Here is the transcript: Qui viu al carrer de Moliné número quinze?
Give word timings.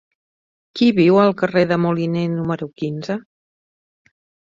Qui 0.79 0.87
viu 1.01 1.19
al 1.25 1.35
carrer 1.43 1.63
de 1.73 1.79
Moliné 1.83 2.25
número 2.35 2.71
quinze? 2.83 3.23